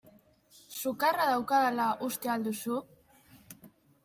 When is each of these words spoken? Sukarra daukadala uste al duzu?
Sukarra 0.79 1.27
daukadala 1.33 1.85
uste 2.09 2.33
al 2.37 2.47
duzu? 2.49 2.81